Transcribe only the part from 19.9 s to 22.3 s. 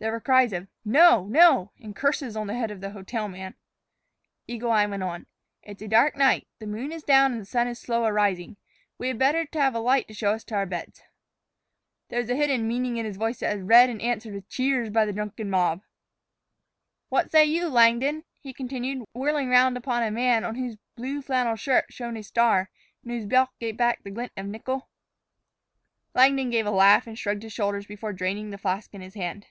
a man on whose blue flannel shirt shone a